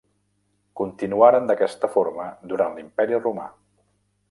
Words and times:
Continuaren 0.79 1.51
d'aquesta 1.51 1.91
forma 1.97 2.27
durant 2.53 2.75
l'Imperi 2.79 3.23
romà. 3.23 3.49